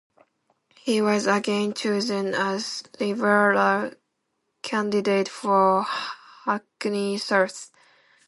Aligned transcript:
He 0.77 0.99
was 0.99 1.27
again 1.27 1.75
chosen 1.75 2.33
as 2.33 2.83
Liberal 2.99 3.91
candidate 4.63 5.29
for 5.29 5.83
Hackney 5.83 7.19
South. 7.19 7.69